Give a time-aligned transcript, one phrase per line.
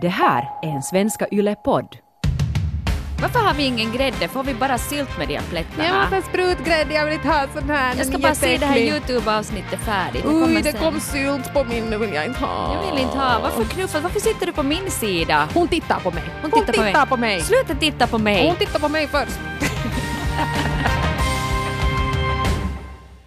[0.00, 1.96] Det här är en Svenska Yle-podd.
[3.22, 4.28] Varför har vi ingen grädde?
[4.28, 5.88] Får vi bara sylt med de här plättarna?
[5.88, 7.94] Jag måste ha sprutgrädde, jag vill inte ha sån här.
[7.96, 8.78] Jag ska bara se det här.
[8.78, 10.22] Youtube-avsnittet färdigt.
[10.22, 10.80] Det Oj, det sen.
[10.80, 12.74] kom sylt på min, nu vill jag inte ha.
[12.74, 13.38] Jag vill inte ha.
[13.42, 14.02] Varför knuffas?
[14.02, 15.48] Varför sitter du på min sida?
[15.54, 16.24] Hon tittar på mig.
[16.42, 16.94] Hon tittar, på, mig.
[17.08, 17.40] på mig.
[17.40, 18.46] Sluta titta på mig!
[18.46, 19.38] Hon tittar på mig först.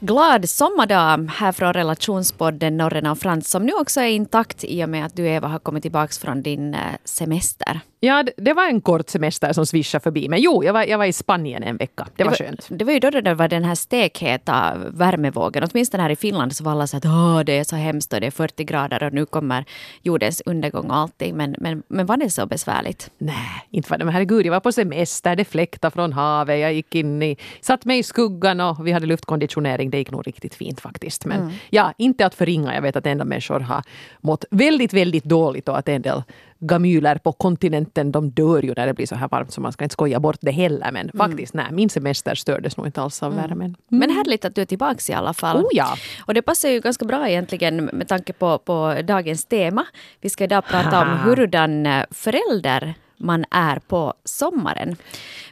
[0.03, 4.89] Glad sommardag här från relationspodden Norren och Frans som nu också är intakt i och
[4.89, 7.79] med att du Eva har kommit tillbaka från din eh, semester.
[8.03, 10.29] Ja, det, det var en kort semester som svischade förbi.
[10.29, 12.07] Men jo, jag var, jag var i Spanien en vecka.
[12.15, 12.67] Det var skönt.
[12.69, 15.63] Det var ju då det var den här stekheta värmevågen.
[15.71, 18.21] Åtminstone här i Finland så var alla så att Åh, det är så hemskt och
[18.21, 19.65] det är 40 grader och nu kommer
[20.01, 21.37] jordens undergång och allting.
[21.37, 23.11] Men, men, men var det så besvärligt?
[23.17, 24.05] Nej, inte var det.
[24.05, 27.85] Men herregud, jag var på semester, det fläktade från havet, jag gick in i, satt
[27.85, 29.89] mig i skuggan och vi hade luftkonditionering.
[29.89, 31.25] Det gick nog riktigt fint faktiskt.
[31.25, 32.75] Men ja, inte att förringa.
[32.75, 33.83] Jag vet att en del människor har
[34.21, 36.23] mått väldigt, väldigt dåligt och att en del
[36.61, 39.83] gamyler på kontinenten, de dör ju när det blir så här varmt så man ska
[39.83, 40.91] inte skoja bort det heller.
[40.91, 43.75] Men faktiskt, nej, min semester stördes nog inte alls av värmen.
[43.87, 45.57] Men härligt att du är tillbaks i alla fall.
[45.57, 45.95] Oh ja.
[46.25, 49.85] Och det passar ju ganska bra egentligen med tanke på, på dagens tema.
[50.21, 54.95] Vi ska idag prata om hurudan eh, förälder man är på sommaren.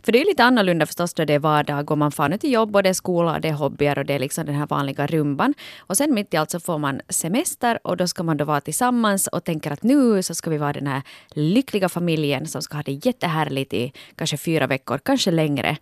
[0.03, 2.37] För det är ju lite annorlunda förstås då det är vardag och man far nu
[2.37, 4.55] till jobb och det är skola och det är hobbyer och det är liksom den
[4.55, 5.53] här vanliga rumban.
[5.79, 8.61] Och sen mitt i allt så får man semester och då ska man då vara
[8.61, 12.77] tillsammans och tänker att nu så ska vi vara den här lyckliga familjen som ska
[12.77, 15.77] ha det jättehärligt i kanske fyra veckor, kanske längre.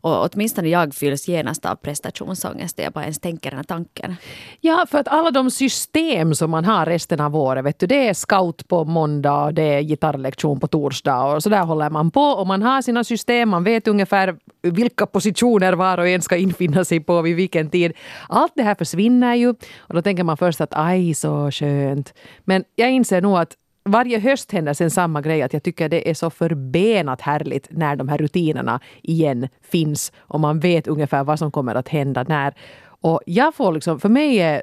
[0.00, 4.16] Och åtminstone jag fylls genast av prestationsångest där jag bara ens tänker den här tanken.
[4.60, 8.08] Ja, för att alla de system som man har resten av året, vet du, det
[8.08, 12.10] är scout på måndag och det är gitarrlektion på torsdag och så där håller man
[12.10, 16.36] på och man har sina system, man vet ungefär vilka positioner var och en ska
[16.36, 17.92] infinna sig på vid vilken tid.
[18.28, 22.14] Allt det här försvinner ju och då tänker man först att aj så skönt.
[22.44, 23.56] Men jag inser nog att
[23.90, 27.96] varje höst händer sen samma grej att jag tycker det är så förbenat härligt när
[27.96, 32.54] de här rutinerna igen finns och man vet ungefär vad som kommer att hända när.
[33.00, 34.62] Och jag får liksom, för mig är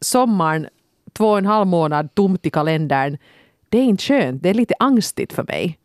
[0.00, 0.66] sommaren
[1.12, 3.18] två och en halv månad tomt i kalendern
[3.72, 5.78] det är inte skönt, det är lite angstigt för mig.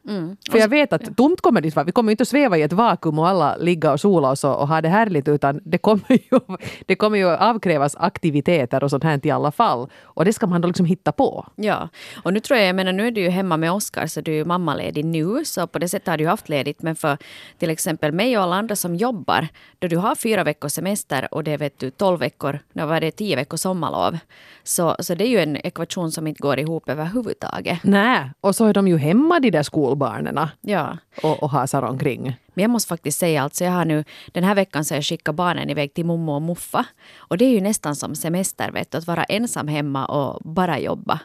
[0.51, 1.85] För jag vet att tomt kommer det inte vara.
[1.85, 4.59] Vi kommer inte att sväva i ett vakuum och alla ligga och sola oss och,
[4.61, 6.39] och ha det härligt utan det kommer ju,
[6.85, 9.89] det kommer ju avkrävas aktiviteter och sånt här i alla fall.
[10.03, 11.45] Och det ska man då liksom hitta på.
[11.55, 11.89] Ja,
[12.23, 14.31] och nu tror jag, jag menar nu är du ju hemma med Oskar så du
[14.31, 17.17] är ju mammaledig nu så på det sättet har du haft ledigt men för
[17.57, 19.47] till exempel mig och alla andra som jobbar
[19.79, 23.01] då du har fyra veckors semester och det är vet du 12 veckor, nu var
[23.01, 24.17] det tio veckors sommarlov
[24.63, 27.79] så, så det är ju en ekvation som inte går ihop överhuvudtaget.
[27.83, 29.63] Nej, och så är de ju hemma de där
[29.97, 30.97] skolbarnen Ja.
[31.23, 32.23] och, och hasar omkring.
[32.53, 34.03] Men jag måste faktiskt säga, alltså jag har nu
[34.33, 36.85] den här veckan så har jag skickat barnen iväg till mommo och muffa.
[37.17, 40.79] Och det är ju nästan som semester, vet du, att vara ensam hemma och bara
[40.79, 41.19] jobba.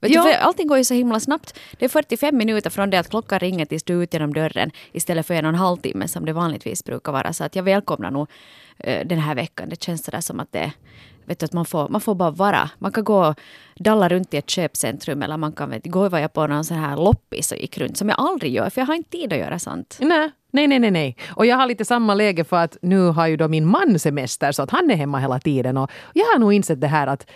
[0.00, 0.22] Vet Ja.
[0.24, 1.58] du, allting går ju så himla snabbt.
[1.78, 4.70] Det är 45 minuter från det att klockan ringer tills du är ut genom dörren
[4.92, 7.32] istället för en och en halv timme som det vanligtvis brukar vara.
[7.32, 8.28] Så att jag välkomnar nog
[8.78, 9.68] eh, den här veckan.
[9.68, 10.72] Det känns sådär som att det
[11.28, 12.70] Vet du, att man, får, man får bara vara.
[12.78, 13.40] Man kan gå och
[13.76, 16.76] dalla runt i ett köpcentrum eller man kan vet, gå var jag på någon sån
[16.76, 19.38] här loppis och gick runt som jag aldrig gör för jag har inte tid att
[19.38, 19.98] göra sånt.
[20.00, 21.16] Nej, nej, nej, nej, nej.
[21.28, 24.52] Och jag har lite samma läge för att nu har ju då min man semester
[24.52, 25.76] så att han är hemma hela tiden.
[25.76, 27.30] Och jag har nog insett det här att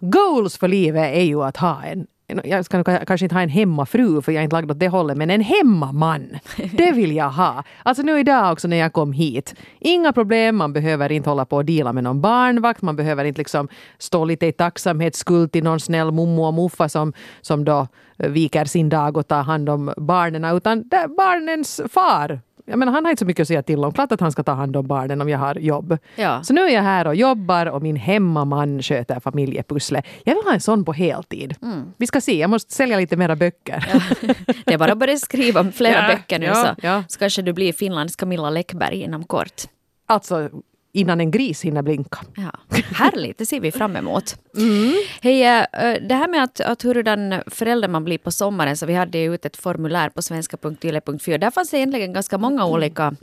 [0.00, 2.06] goals för livet är ju att ha en
[2.44, 5.16] jag ska kanske inte ha en hemmafru för jag är inte lagd åt det hållet,
[5.16, 6.38] men en hemmaman.
[6.72, 7.64] Det vill jag ha.
[7.82, 9.54] Alltså nu idag också när jag kom hit.
[9.78, 13.38] Inga problem, man behöver inte hålla på och dela med någon barnvakt, man behöver inte
[13.38, 17.86] liksom stå lite i tacksamhetsskuld till någon snäll mommo och muffa som, som då
[18.18, 22.40] eh, viker sin dag och tar hand om barnen, utan barnens far
[22.70, 23.92] jag menar, han har inte så mycket att säga till om.
[23.92, 25.98] Klart att han ska ta hand om barnen om jag har jobb.
[26.16, 26.42] Ja.
[26.42, 30.04] Så nu är jag här och jobbar och min hemmaman sköter familjepusslet.
[30.24, 31.54] Jag vill ha en sån på heltid.
[31.96, 33.84] Vi ska se, jag måste sälja lite mera böcker.
[34.64, 37.04] Det är bara att börja skriva flera Ja, böcker nu ja, så, ja.
[37.08, 39.62] så kanske du blir Finlands Camilla Läckberg inom kort.
[40.06, 40.50] Alltså,
[40.92, 42.18] innan en gris hinner blinka.
[42.36, 42.50] Ja.
[42.94, 44.36] Härligt, det ser vi fram emot.
[44.56, 44.92] Mm.
[45.22, 45.64] Hej, eh,
[46.08, 49.34] det här med att, att hurdan förälder man blir på sommaren, så vi hade ju
[49.34, 51.38] ut ett formulär på svenska.yle.4.
[51.38, 52.72] Där fanns det egentligen ganska många Mm.
[52.72, 53.14] olika,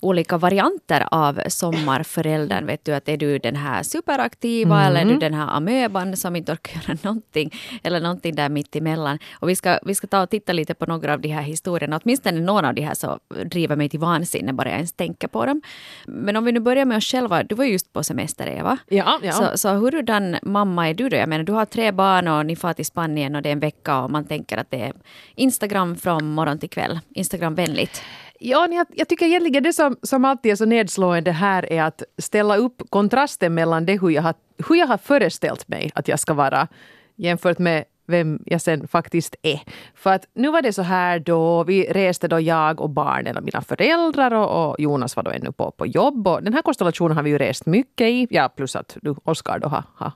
[0.00, 2.66] olika varianter av sommarföräldern.
[2.66, 5.14] Vet du att är du den här superaktiva eller är Mm.
[5.14, 7.50] du den här amöban som inte orkar göra någonting
[7.82, 9.18] eller någonting där mitt emellan.
[9.32, 12.00] Och vi ska, vi ska ta och titta lite på några av de här historierna.
[12.04, 15.46] Åtminstone några av de här så driver mig till vansinne bara jag ens tänker på
[15.46, 15.62] dem.
[16.06, 17.42] Men om vi nu börjar med oss själva.
[17.42, 18.78] Du var ju just på semester Eva.
[18.88, 19.32] Ja, ja.
[19.32, 21.16] Så, så hurdan mamma är du då?
[21.16, 23.60] Jag menar, du har tre barn och ni far till Spanien och det är en
[23.60, 24.92] vecka och man tänker att det är
[25.34, 27.00] Instagram från morgon till kväll.
[27.14, 28.02] Instagramvänligt.
[28.40, 32.02] Ja, jag, jag tycker egentligen det som, som alltid är så nedslående här är att
[32.18, 34.34] ställa upp kontrasten mellan det hur jag har,
[34.68, 36.68] hur jag har föreställt mig att jag ska vara
[37.16, 39.60] jämfört med vem jag sen faktiskt är.
[39.94, 43.44] För att nu var det så här då, vi reste då jag och barnen och
[43.44, 46.28] mina föräldrar och, och Jonas var då ännu på, på jobb.
[46.28, 48.26] Och den här konstellationen har vi ju rest mycket i.
[48.30, 50.12] Ja, plus att du, Oskar då har, har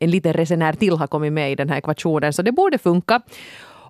[0.00, 3.20] en liten resenär till har kommit med i den här ekvationen, så det borde funka.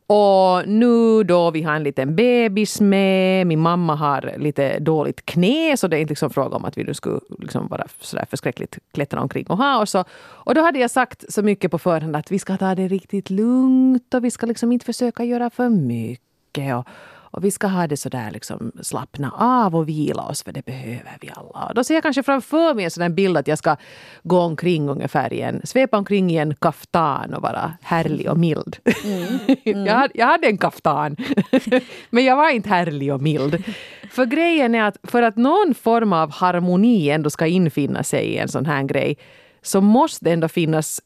[0.07, 5.77] Och nu då vi har en liten bebis med, min mamma har lite dåligt knä
[5.77, 8.79] så det är inte liksom fråga om att vi nu skulle liksom vara sådär förskräckligt
[8.93, 9.91] klättra omkring och ha oss.
[9.91, 10.05] så.
[10.15, 13.31] och då hade jag sagt så mycket på förhand att vi ska ta det riktigt
[13.31, 16.75] lugnt och vi ska liksom inte försöka göra för mycket.
[16.75, 16.89] Och,
[17.35, 20.65] och vi ska ha det så där liksom slappna av och vila oss för det
[20.65, 21.67] behöver vi alla.
[21.69, 23.77] Och då ser jag kanske framför mig en sån bild att jag ska
[24.23, 28.77] gå omkring ungefär i en, svepa omkring i en kaftan och vara härlig och mild.
[29.05, 29.39] Mm.
[29.65, 29.87] Mm.
[29.87, 31.17] jag, jag hade en kaftan.
[32.11, 33.65] Men jag var inte härlig och mild.
[34.11, 38.37] För grejen är att för att någon form av harmoni ändå ska infinna sig i
[38.37, 39.19] en sån här grej
[39.63, 41.01] så måste det ändå finnas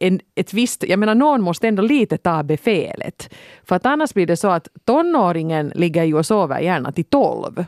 [0.00, 3.34] en, ett visst, jag menar någon måste ändå lite ta befälet.
[3.64, 7.64] För att annars blir det så att tonåringen ligger ju och sover gärna till tolv.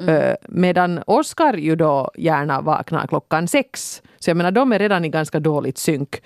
[0.00, 0.36] Mm.
[0.48, 4.02] Medan Oskar ju då gärna vaknar klockan sex.
[4.18, 6.22] Så jag menar de är redan i ganska dåligt synk.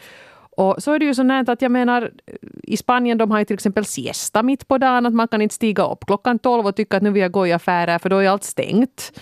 [0.58, 2.10] Och så är det ju så nänt att jag menar
[2.62, 5.06] i Spanien de har ju till exempel siesta mitt på dagen.
[5.06, 7.46] Att man kan inte stiga upp klockan tolv och tycka att nu vill jag gå
[7.46, 9.12] i affärer för då är allt stängt.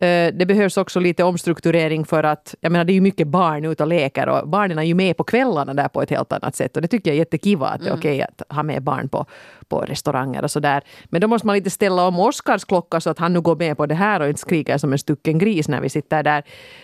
[0.00, 3.64] Eh, det behövs också lite omstrukturering för att, jag menar det är ju mycket barn
[3.64, 6.56] ute och leker och barnen är ju med på kvällarna där på ett helt annat
[6.56, 7.98] sätt och det tycker jag är jättekiva att det är mm.
[7.98, 9.26] okej att ha med barn på,
[9.68, 10.82] på restauranger och sådär.
[11.04, 13.76] Men då måste man lite ställa om Oskars klocka så att han nu går med
[13.76, 16.42] på det här och inte skriker som en stucken gris när vi sitter där.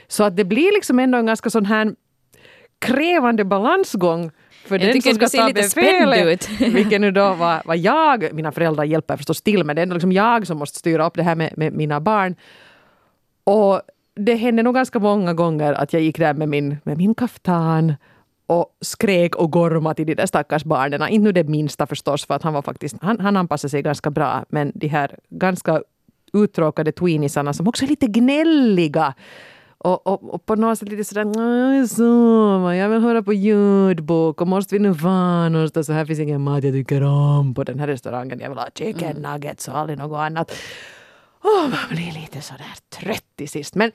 [0.08, 1.94] Så att det blir liksom ändå en ganska sån här
[2.78, 4.30] krävande balansgång
[4.64, 8.84] för jag den som ska ta befälet, vilket nu då var, var jag, mina föräldrar
[8.84, 11.34] hjälper förstås till men det är ändå liksom jag som måste styra upp det här
[11.34, 12.36] med, med mina barn.
[13.44, 13.80] Och
[14.14, 17.94] det hände nog ganska många gånger att jag gick där med min, med min kaftan
[18.46, 21.08] och skrek och gormade till de där stackars barnen.
[21.08, 24.10] Inte nu det minsta förstås, för att han var faktiskt, han, han anpassade sig ganska
[24.10, 24.44] bra.
[24.48, 25.82] Men de här ganska
[26.32, 29.14] uttråkade tweenisarna som också är lite gnälliga.
[29.78, 34.48] Och, och, och på något sätt lite sådär, så, jag vill höra på ljudbok och
[34.48, 37.78] måste vi nu vara någonstans så här finns ingen mat jag tycker om på den
[37.78, 38.40] här restaurangen.
[38.40, 39.32] Jag vill ha chicken mm.
[39.32, 40.52] nuggets och aldrig något annat.
[41.42, 43.74] Oh, man blir lite sådär trött till sist.
[43.74, 43.92] Men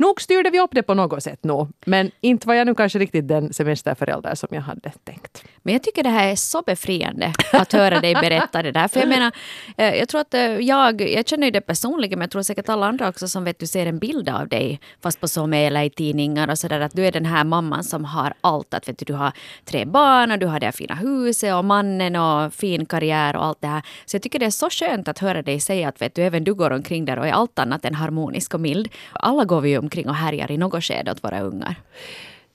[0.00, 1.66] nog styrde vi upp det på något sätt nu.
[1.86, 5.44] Men inte var jag nu kanske riktigt den semesterförälder som jag hade tänkt.
[5.62, 8.88] Men jag tycker det här är så befriande att höra dig berätta det där.
[8.88, 9.32] För jag menar,
[9.76, 12.68] eh, jag tror att eh, jag, jag känner ju det personligen men jag tror säkert
[12.68, 15.82] alla andra också som vet du ser en bild av dig fast på SOME eller
[15.82, 18.74] i tidningar och sådär att du är den här mamman som har allt.
[18.74, 19.32] Att vet du, du har
[19.64, 23.44] tre barn och du har det här fina huset och mannen och fin karriär och
[23.44, 23.82] allt det här.
[24.06, 26.44] Så jag tycker det är så skönt att höra dig säga att vet du, även
[26.44, 28.88] du går omkring där och är allt annat än harmonisk och mild.
[29.12, 31.74] Alla går vi omkring och härjar i något skede åt våra ungar.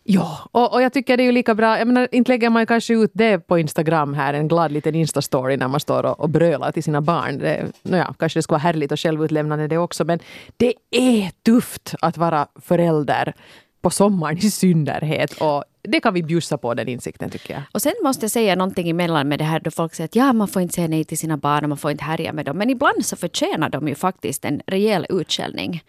[0.07, 1.77] Ja, och, och jag tycker det är ju lika bra.
[1.77, 5.57] Jag menar, inte lägger man kanske ut det på Instagram här, en glad liten Insta-story
[5.57, 7.37] när man står och, och brölar till sina barn.
[7.37, 10.19] Det, nåja, kanske det skulle vara härligt och självutlämnande det också, men
[10.57, 13.33] det är tufft att vara förälder
[13.81, 15.41] på sommaren i synnerhet.
[15.41, 17.63] Och det kan vi bjussa på den insikten tycker jag.
[17.71, 20.33] Och sen måste jag säga någonting emellan med det här då folk säger att ja,
[20.33, 22.57] man får inte säga nej till sina barn och man får inte härja med dem.
[22.57, 25.83] Men ibland så förtjänar de ju faktiskt en rejäl utskällning.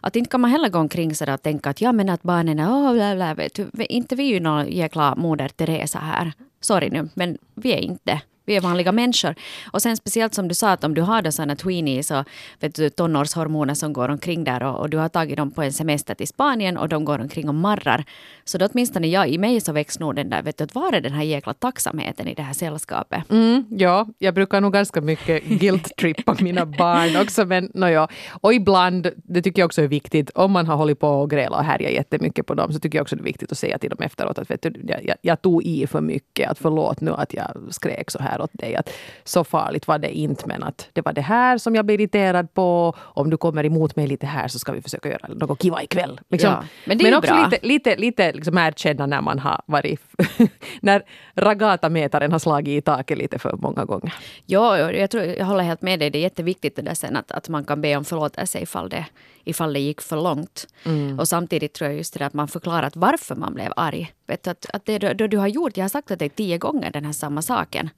[0.00, 2.58] Att inte kan man heller gå omkring sådär och tänka att ja men att barnen
[2.58, 6.32] är oh, bla, bla, vet du, inte vi är ju någon jäkla moder Teresa här.
[6.60, 8.20] Sorry nu, men vi är inte.
[8.50, 9.34] Vi är vanliga människor.
[9.72, 12.24] Och sen speciellt som du sa att om du har sådana tweenies och
[12.60, 15.72] vet du, tonårshormoner som går omkring där och, och, du har tagit dem på en
[15.72, 18.04] semester till Spanien och de går omkring och marrar.
[18.44, 20.92] Så då åtminstone jag, i mig så väcks nog den där, vet du, att var
[20.92, 23.30] är den här jäkla tacksamheten i det här sällskapet?
[23.30, 27.44] Mm, ja, jag brukar nog ganska mycket guilt-trippa mina barn också.
[27.44, 28.08] Men nåja.
[28.40, 31.58] Och ibland, det tycker jag också är viktigt, om man har hållit på och grälat
[31.58, 33.90] och härjat jättemycket på dem så tycker jag också det är viktigt att säga till
[33.90, 37.34] dem efteråt att vet du, jag, jag tog i för mycket, att förlåt nu att
[37.34, 38.76] jag skrek så här åt dig.
[38.76, 38.90] Att
[39.24, 42.54] så farligt var det inte, men att det var det här som jag blev irriterad
[42.54, 42.94] på.
[42.98, 46.20] Om du kommer emot mig lite här så ska vi försöka göra något kiva ikväll.
[46.28, 46.50] Liksom.
[46.50, 47.44] Ja, men det är men också bra.
[47.44, 50.00] lite, lite, lite liksom erkänna när man har varit...
[50.80, 51.02] när
[51.34, 54.14] ragatametaren har slagit i taket lite för många gånger.
[54.46, 56.10] Ja, jag, tror, jag håller helt med dig.
[56.10, 59.06] Det är jätteviktigt det där sen att, att man kan be om förlåtelse ifall det,
[59.44, 60.66] ifall det gick för långt.
[60.84, 61.18] Mm.
[61.18, 64.12] Och samtidigt tror jag just det att man förklarar varför man blev arg.
[64.26, 66.28] Vet du, att, att det då, då du har gjort, jag har sagt till dig
[66.28, 67.90] tio gånger den här samma saken.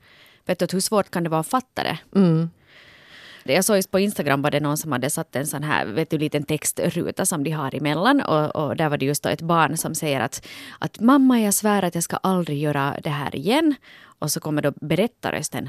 [0.46, 1.98] Vet du, hur svårt kan det vara att fatta det?
[2.14, 2.50] Mm.
[3.44, 6.18] Jag såg på Instagram var det någon som hade satt en sån här vet du,
[6.18, 8.20] liten textruta som de har emellan.
[8.20, 10.46] Och, och där var det just ett barn som säger att,
[10.78, 13.74] att mamma jag svär att jag ska aldrig göra det här igen.
[14.18, 15.68] Och så kommer då berättarrösten.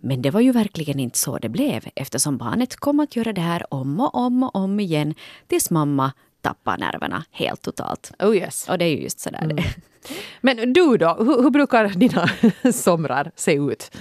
[0.00, 3.40] Men det var ju verkligen inte så det blev eftersom barnet kom att göra det
[3.40, 5.14] här om och om och om igen
[5.46, 6.12] tills mamma
[6.44, 8.12] tappar nerverna helt totalt.
[8.18, 8.68] Oh yes.
[8.68, 9.64] Och det är ju just sådär det.
[10.40, 12.28] Men du då, hur, hur brukar dina
[12.72, 13.96] somrar se ut?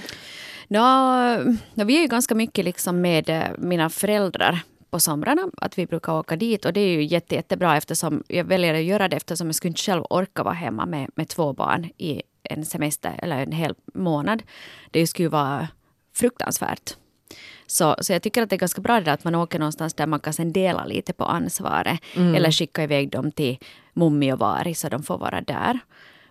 [0.67, 0.83] Nå,
[1.73, 4.59] nå, vi är ju ganska mycket liksom med eh, mina föräldrar
[4.89, 6.65] på somrarna, att vi brukar åka dit.
[6.65, 9.69] Och det är ju jätte, jättebra eftersom jag väljer att göra det eftersom jag skulle
[9.69, 13.75] inte själv orka vara hemma med, med två barn i en semester eller en hel
[13.93, 14.43] månad.
[14.91, 15.67] Det skulle vara
[16.15, 16.97] fruktansvärt.
[17.67, 19.93] Så, så jag tycker att det är ganska bra det där att man åker någonstans
[19.93, 21.99] där man kan sen dela lite på ansvaret.
[22.35, 23.57] Eller skicka iväg dem till
[23.93, 25.79] Mummi och Vari så de får vara där.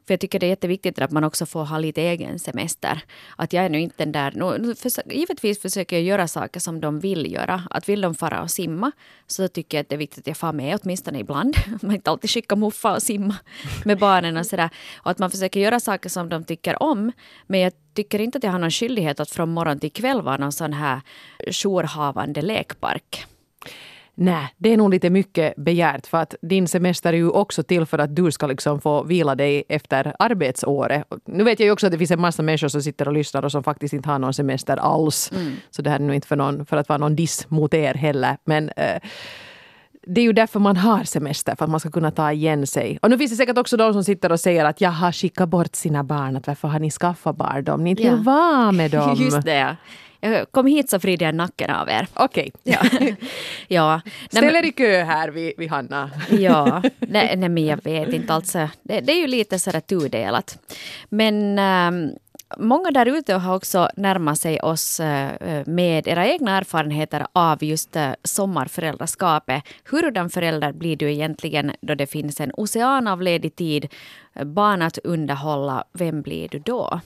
[0.06, 3.04] För jag tycker det är jätteviktigt att man också får ha lite egen semester.
[3.36, 4.32] Att jag är nu inte den där...
[4.58, 7.62] Nu, för, givetvis försöker jag göra saker som de vill göra.
[7.70, 8.92] Att vill de fara och simma
[9.26, 11.56] så tycker jag att det är viktigt att jag far med åtminstone ibland.
[11.82, 13.36] Man inte alltid skicka muffa och simma
[13.84, 14.70] med barnen och sådär.
[14.96, 17.12] Och att man försöker göra saker som de tycker om.
[17.46, 20.36] Men jag tycker inte att jag har någon skyldighet att från morgon till kväll vara
[20.36, 21.00] någon sån här
[21.50, 23.26] jourhavande lekpark.
[24.14, 27.86] Nej, det är nog lite mycket begärt för att din semester är ju också till
[27.86, 31.04] för att du ska liksom få vila dig efter arbetsåret.
[31.24, 33.44] Nu vet jag ju också att det finns en massa människor som sitter och lyssnar
[33.44, 35.32] och som faktiskt inte har någon semester alls.
[35.32, 35.52] Mm.
[35.70, 37.94] Så det här är nog inte för, någon, för att vara någon diss mot er
[37.94, 38.36] heller.
[38.44, 39.02] Men eh,
[40.06, 42.98] det är ju därför man har semester, för att man ska kunna ta igen sig.
[43.02, 45.48] Och nu finns det säkert också de som sitter och säger att jag har skickat
[45.48, 46.36] bort sina barn.
[46.36, 47.64] Att varför har ni skaffat barn?
[47.64, 48.22] De ni inte vill ja.
[48.22, 49.14] vara med dem.
[49.14, 49.76] Just det.
[50.50, 52.06] Kom hit så frider jag nacken av er.
[52.14, 52.52] Okej.
[52.64, 52.72] Okay.
[52.72, 53.16] Ja.
[53.68, 54.00] ja.
[54.30, 56.10] Ställ er i kö här vid, vid Hanna.
[56.30, 58.34] ja, nej, nej, men jag vet inte.
[58.34, 60.58] Alltså, det, det är ju lite sådär tudelat.
[61.08, 62.10] Men ähm,
[62.58, 67.96] många där ute har också närmat sig oss äh, med era egna erfarenheter av just
[67.96, 69.62] äh, sommarföräldraskapet.
[69.90, 73.88] Hurdan förälder blir du egentligen då det finns en ocean av ledig tid,
[74.44, 75.84] barn att underhålla?
[75.92, 77.00] Vem blir du då?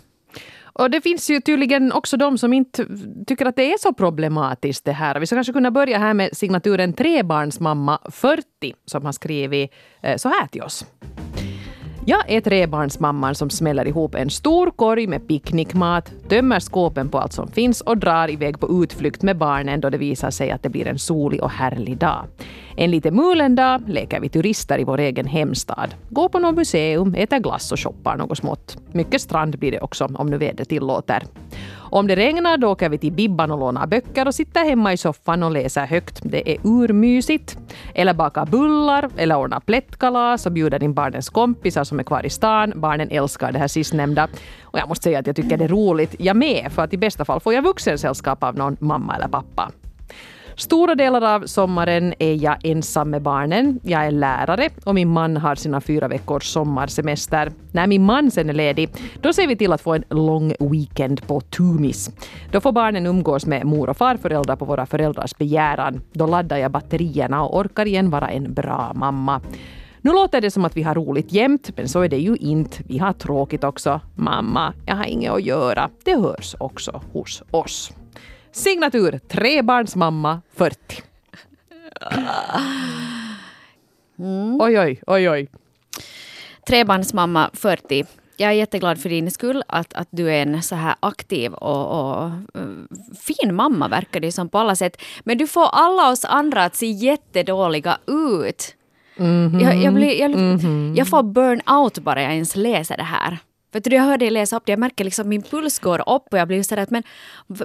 [0.79, 2.87] Och det finns ju tydligen också de som inte
[3.27, 5.21] tycker att det är så problematiskt det här.
[5.21, 8.45] Vi ska kanske kunna börja här med signaturen trebarnsmamma 40
[8.85, 9.71] som har skrivit
[10.03, 10.87] eh, så här till oss.
[12.09, 17.33] Jag är trebarnsmamman som smäller ihop en stor korg med picknickmat, tömmer skåpen på allt
[17.33, 20.69] som finns och drar iväg på utflykt med barnen då det visar sig att det
[20.69, 22.25] blir en solig och härlig dag.
[22.77, 25.95] En lite mulen dag leker vi turister i vår egen hemstad.
[26.11, 28.79] Går på något museum, äter glass och shoppar något smått.
[28.93, 31.23] Mycket strand blir det också om nu vädret tillåter.
[31.91, 34.97] Om det regnar då åker vi till Bibban och lånar böcker och sitter hemma i
[34.97, 36.21] soffan och läser högt.
[36.23, 37.59] Det är urmysigt.
[37.95, 42.31] Eller bakar bullar, eller ordnar plättkalas och bjuder in barnens kompisar som är kvar i
[42.31, 42.73] stan.
[42.77, 44.29] Barnen älskar det här sistnämnda.
[44.63, 46.15] Och jag måste säga att jag tycker det är roligt.
[46.19, 49.73] Jag med, för att i bästa fall får jag vuxensällskap av någon mamma eller pappa.
[50.59, 53.81] Stora delar av sommaren är jag ensam med barnen.
[53.83, 57.53] Jag är lärare och min man har sina fyra veckors sommarsemester.
[57.73, 61.27] När min man sen är ledig, då ser vi till att få en lång weekend
[61.27, 62.11] på Tumis.
[62.53, 66.01] Då får barnen umgås med mor och farföräldrar på våra föräldrars begäran.
[66.13, 69.41] Då laddar jag batterierna och orkar igen vara en bra mamma.
[70.01, 72.83] Nu låter det som att vi har roligt jämt, men så är det ju inte.
[72.87, 74.01] Vi har tråkigt också.
[74.15, 75.91] Mamma, jag har inget att göra.
[76.05, 77.93] Det hörs också hos oss.
[78.57, 81.03] Signatur trebarnsmamma 40.
[84.19, 84.61] Mm.
[84.61, 85.49] Oj, oj, oj, oj.
[86.67, 88.05] Trebarnsmamma 40.
[88.37, 92.01] Jag är jätteglad för din skull att, att du är en så här aktiv och,
[92.01, 92.85] och uh,
[93.21, 95.03] fin mamma verkar det som på alla sätt.
[95.25, 98.75] Men du får alla oss andra att se jättedåliga ut.
[99.17, 99.63] Mm -hmm.
[99.63, 100.97] jag, jag, blir, jag, mm -hmm.
[100.97, 103.39] jag får burn-out bara jag ens läser det här.
[103.77, 106.33] Vet du, jag hör dig läsa upp det, jag märker liksom min puls går upp
[106.33, 107.03] och jag blir sådär att men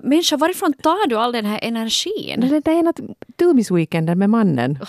[0.04, 2.62] människa varifrån tar du all den här energin?
[2.64, 3.00] Det är något
[3.40, 4.80] tumisweekenden med mannen.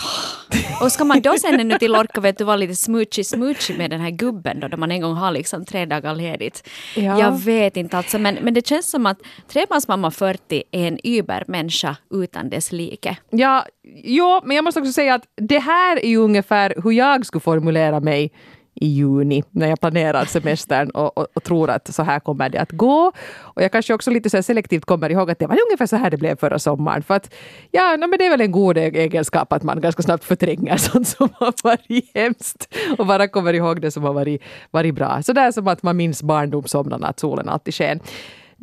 [0.81, 3.89] Och ska man då sen ännu till orka vet du, vara lite smoochy smoochy med
[3.89, 6.69] den här gubben då, då man en gång har liksom tre dagar ledigt.
[6.95, 7.19] Ja.
[7.19, 11.97] Jag vet inte alltså men, men det känns som att trebarnsmamma 40 är en übermänniska
[12.13, 13.17] utan dess like.
[13.29, 13.65] Ja,
[14.03, 17.41] jo, men jag måste också säga att det här är ju ungefär hur jag skulle
[17.41, 18.31] formulera mig
[18.75, 22.61] i juni när jag planerar semestern och, och, och, tror att så här kommer det
[22.61, 23.11] att gå.
[23.39, 26.09] Och jag kanske också lite så selektivt kommer ihåg att det var ungefär så här
[26.09, 27.03] det blev förra sommaren.
[27.03, 27.33] För att
[27.71, 30.77] ja, no, men det är väl en god e- egenskap att man ganska snabbt förtränger
[30.91, 35.23] sånt som har varit hemskt och bara kommer ihåg det som har varit, varit bra.
[35.23, 37.99] Så där som att man minns barndomssomnarna, att solen alltid sken.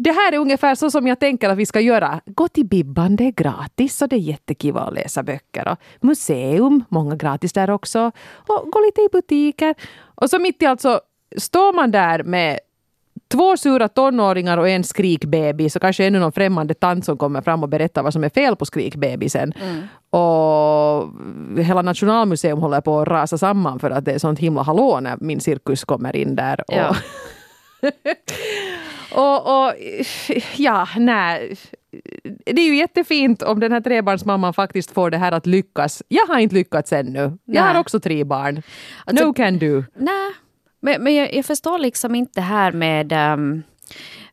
[0.03, 2.21] Det här är ungefär så som jag tänker att vi ska göra.
[2.27, 5.69] Gå till Bibban, det är gratis och det är jättekiva att läsa böcker.
[5.69, 8.13] Och museum, många gratis där också.
[8.37, 9.75] Och gå lite i butiker.
[10.15, 11.01] Och så mitt i allt så
[11.37, 12.59] står man där med
[13.29, 17.63] två sura tonåringar och en skrikbebis och kanske ännu någon främmande tant som kommer fram
[17.63, 19.53] och berättar vad som är fel på skrikbebisen.
[19.63, 19.83] Mm.
[20.11, 21.09] Och
[21.65, 25.17] hela Nationalmuseum håller på att rasa samman för att det är sånt himla hallå när
[25.21, 26.65] min cirkus kommer in där.
[26.69, 26.97] Ja.
[29.13, 29.75] och, och
[30.57, 31.57] ja, nej.
[32.47, 36.03] det är ju jättefint om den här trebarnsmamman faktiskt får det här att lyckas.
[36.09, 37.21] Jag har inte lyckats ännu.
[37.21, 37.63] Jag Nej.
[37.63, 38.63] har också tre barn.
[39.05, 39.85] Alltså- no can do.
[39.97, 40.33] Nej,
[40.81, 43.33] men, men jag, jag förstår liksom inte här med...
[43.33, 43.63] Um,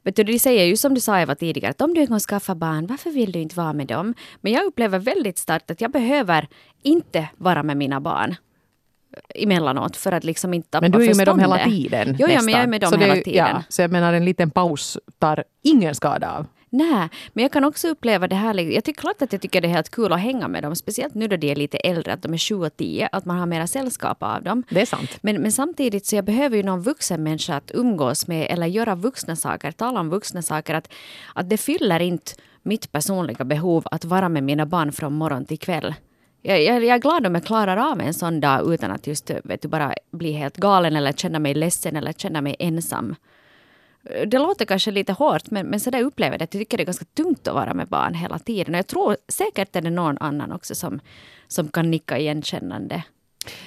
[0.03, 2.19] vet du, de säger ju som du sa Eva tidigare, att om du en gång
[2.19, 4.13] skaffar barn, varför vill du inte vara med dem?
[4.41, 6.47] Men jag upplever väldigt starkt att jag behöver
[6.83, 8.35] inte vara med mina barn
[9.35, 12.15] emellanåt för att liksom inte tappa Men du är ju med dem hela tiden.
[12.19, 13.33] Jo, ja, men jag är med dem så det, hela tiden.
[13.33, 16.45] Ja, så jag menar en liten paus tar ingen skada av.
[16.69, 18.53] Nej, men jag kan också uppleva det här.
[18.53, 20.75] Jag tycker klart att jag tycker det är helt kul att hänga med dem.
[20.75, 23.09] Speciellt nu då de är lite äldre, att de är 7 och 10.
[23.11, 24.63] Att man har mera sällskap av dem.
[24.69, 25.17] Det är sant.
[25.21, 28.95] Men, men samtidigt så jag behöver ju någon vuxen människa att umgås med eller göra
[28.95, 30.73] vuxna saker, tala om vuxna saker.
[30.73, 30.93] Att,
[31.33, 32.31] att det fyller inte
[32.63, 35.93] mitt personliga behov att vara med mina barn från morgon till kväll.
[36.41, 39.31] Jag, jag, jag är glad om jag klarar av en sån dag utan att just
[39.43, 43.15] vet du, bara bli helt galen eller känna mig ledsen eller känna mig ensam.
[44.27, 46.43] Det låter kanske lite hårt men, men så där upplever jag det.
[46.43, 48.73] Jag tycker det är ganska tungt att vara med barn hela tiden.
[48.73, 50.99] Och jag tror säkert är det någon annan också som,
[51.47, 53.03] som kan nicka igenkännande.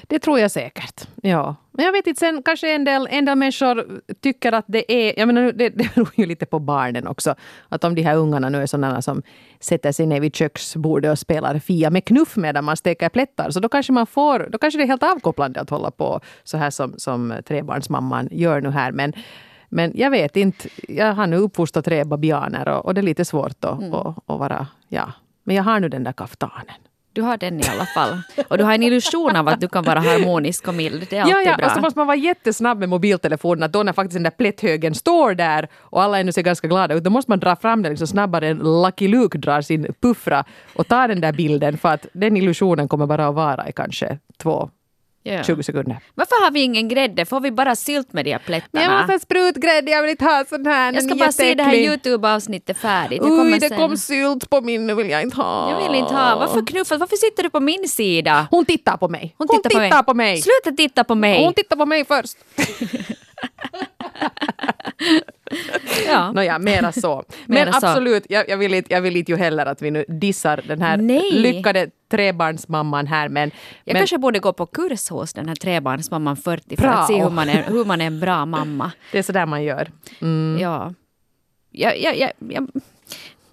[0.03, 1.09] Det tror jag säkert.
[1.23, 1.57] Ja.
[1.73, 5.19] Men jag vet inte, sen kanske en del, en del människor tycker att det är...
[5.19, 7.35] Jag menar, det, det beror ju lite på barnen också.
[7.69, 9.23] Att om de här ungarna nu är sådana som
[9.61, 13.51] sätter sig ner vid köksbordet och spelar Fia med knuff medan man steker plättar.
[13.51, 14.49] Så då kanske man får...
[14.53, 18.61] Då kanske det är helt avkopplande att hålla på så här som, som trebarnsmamman gör
[18.61, 18.93] nu här.
[18.93, 19.13] Men,
[19.69, 20.69] men jag vet inte.
[20.89, 23.95] Jag har nu uppfostrat tre babianer och, och det är lite svårt att, Mm.
[23.95, 24.67] att, att vara...
[24.89, 25.13] Ja.
[25.45, 26.75] Men jag har nu den där kaftanen.
[27.13, 28.23] Du har den i alla fall.
[28.49, 31.07] Och du har en illusion av att du kan vara harmonisk och mild.
[31.11, 31.67] Det är alltid Ja, ja, bra.
[31.67, 33.63] och så måste man vara jättesnabb med mobiltelefonen.
[33.63, 36.95] Att då när faktiskt den där plätthögen står där och alla ännu ser ganska glada
[36.95, 40.45] ut, då måste man dra fram den liksom snabbare än Lucky Luke drar sin puffra
[40.75, 44.19] och tar den där bilden för att den illusionen kommer bara att vara i kanske
[44.43, 44.71] två,
[45.23, 45.45] Ja.
[45.45, 45.97] 20 sekunder.
[46.15, 47.27] Varför har vi ingen grädde?
[47.27, 48.85] Får vi bara sylt med de här plättarna?
[48.85, 50.93] Jag måste ha sprutgrädde, jag vill inte ha sån här.
[50.93, 51.75] Jag ska bara se det här.
[51.75, 53.23] Youtube-avsnittet färdigt.
[53.23, 53.79] Oj, det sen.
[53.79, 55.71] kom sylt på min, nu vill jag inte ha.
[55.71, 56.39] Jag vill inte ha.
[56.39, 57.01] Varför knuffas?
[57.01, 58.49] Varför sitter du på min sida?
[58.51, 59.35] Hon tittar på mig.
[59.39, 60.43] Hon tittar, på mig.
[60.43, 61.45] Sluta titta på mig!
[61.45, 62.37] Hon tittar på mig först.
[66.07, 66.33] ja.
[66.33, 67.25] Nåja, mera så.
[67.47, 67.87] Men Mera så.
[67.87, 70.83] absolut, jag, jag, vill inte, jag vill inte ju heller att vi nu dissar den
[70.83, 71.31] här Nej.
[71.33, 73.29] lyckade trebarnsmamman här.
[73.29, 73.51] Men,
[73.85, 76.93] Jag men kanske borde gå på kurs hos den här trebarnsmamman 40 för Bra.
[76.93, 78.93] att se hur man, är, hur man är en bra mamma.
[79.13, 79.91] det är så där man gör.
[80.21, 80.59] Mm.
[80.61, 80.95] Ja.
[81.71, 82.69] Jag, jag, jag, jag,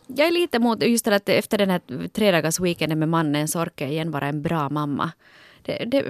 [0.08, 3.60] jag är lite emot just det att efter den här tredagars weekenden med mannen så
[3.62, 5.12] orkar jag igen vara en bra mamma.
[5.62, 6.06] Det, det,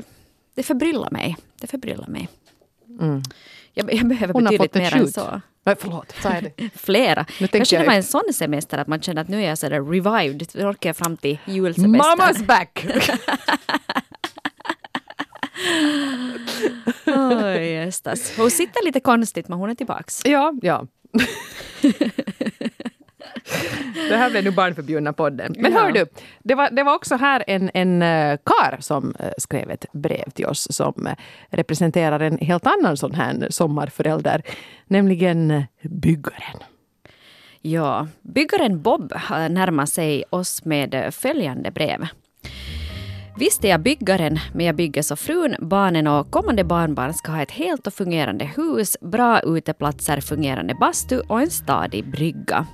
[0.56, 1.38] det förbryllar mig.
[1.62, 2.30] Det förbryllar mig.
[3.78, 4.34] Jag, jag behöver.
[4.34, 5.42] Hon betydligt mer än så.
[5.63, 6.12] Nej, förlåt?
[6.76, 7.26] Flera.
[7.40, 9.82] Nu jag det var en sån semester att man kände att nu är jag sådär
[9.82, 10.48] revived.
[10.54, 12.18] Nu orkar jag fram till julsemestern.
[12.18, 12.86] Mammas back!
[17.06, 17.92] Oj.
[18.38, 20.22] Hon sitter lite konstigt men hon är tillbaks.
[20.26, 20.88] ja, ja.
[24.10, 25.56] Det här blev nu barnförbjudna podden.
[25.58, 25.80] Men Ja.
[25.80, 26.06] hör du,
[26.43, 30.30] det var, det var också här en, en uh, kar som eh, skrev ett brev
[30.30, 31.13] till oss som eh,
[31.50, 34.41] representerar en helt annan sån här sommarförälder,
[34.88, 36.58] nämligen eh, byggaren.
[37.62, 42.08] Ja, byggaren Bob har närmat sig oss med följande brev.
[43.39, 47.41] Visst är jag byggaren, men jag bygger så frun, barnen och kommande barnbarn ska ha
[47.41, 52.65] ett helt och fungerande hus, bra uteplatser, fungerande bastu och en stadig brygga.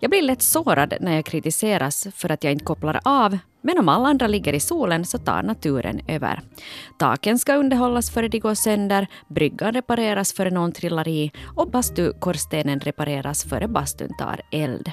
[0.00, 3.88] Jag blir lätt sårad när jag kritiseras för att jag inte kopplar av, men om
[3.88, 6.40] alla andra ligger i solen så tar naturen över.
[6.98, 12.80] Taken ska underhållas före de går sönder, bryggan repareras före någon trillar i och bastukorstenen
[12.80, 14.92] repareras före bastun tar eld.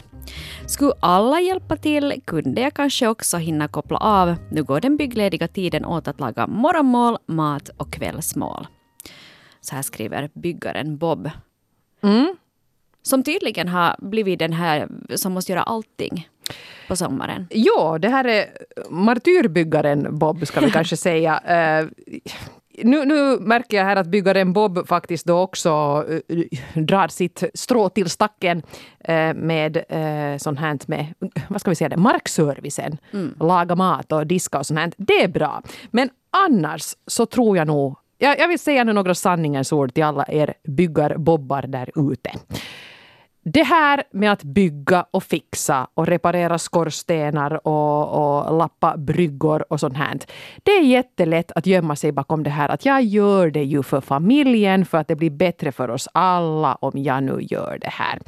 [0.67, 4.36] Skulle alla hjälpa till kunde jag kanske också hinna koppla av.
[4.51, 8.67] Nu går den bygglediga tiden åt att laga morgonmål, mat och kvällsmål.
[9.62, 11.29] Så här skriver byggaren Bob.
[13.03, 16.27] Som tydligen har blivit den här som måste göra allting
[16.87, 17.47] på sommaren.
[17.49, 18.45] Ja, det här är
[18.89, 21.39] martyrbyggaren Bob, ska vi kanske säga.
[21.39, 21.87] Eh,
[22.83, 27.89] nu, nu märker jag här att byggaren Bob faktiskt då också eh, drar sitt strå
[27.89, 28.63] till stacken
[28.99, 31.13] eh, med uh, sånt här med,
[31.47, 32.97] vad ska vi säga, det, markservicen.
[33.39, 34.91] Laga mat och diska och sånt här.
[34.97, 35.61] Det är bra.
[35.91, 40.03] Men annars så tror jag nog jag, jag vill säga nu några sanningens ord till
[40.03, 42.31] alla er byggarbobbar där ute.
[43.43, 49.80] Det här med att bygga och fixa och reparera skorstenar och, och lappa bryggor och
[49.80, 50.19] sånt här.
[50.63, 54.01] Det är jättelätt att gömma sig bakom det här att jag gör det ju för
[54.01, 58.19] familjen för att det blir bättre för oss alla om jag nu gör det här.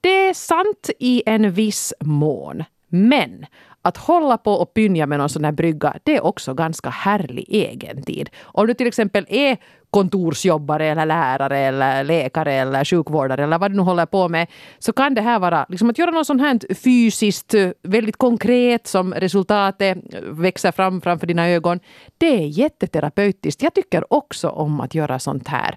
[0.00, 2.64] Det är sant i en viss mån.
[2.88, 3.46] Men
[3.82, 7.44] att hålla på och pynja med någon sån här brygga, det är också ganska härlig
[7.48, 8.30] egentid.
[8.42, 9.56] Om du till exempel är
[9.90, 14.46] kontorsjobbare eller lärare eller läkare eller sjukvårdare eller vad du nu håller på med
[14.78, 19.14] så kan det här vara liksom att göra något sånt här fysiskt väldigt konkret som
[19.14, 21.80] resultatet växer fram framför dina ögon.
[22.18, 23.62] Det är jätteterapeutiskt.
[23.62, 25.76] Jag tycker också om att göra sånt här.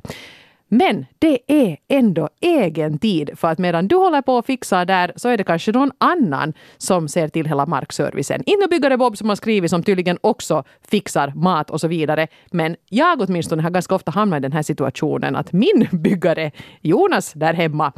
[0.67, 5.13] Men det är ändå egen tid för att medan du håller på och fixar där
[5.15, 8.43] så är det kanske någon annan som ser till hela markservicen.
[8.45, 12.27] Inte byggare Bob som har skrivit som tydligen också fixar mat och så vidare.
[12.51, 16.51] Men jag åtminstone har ganska ofta hamnat i den här situationen att min byggare
[16.81, 17.93] Jonas där hemma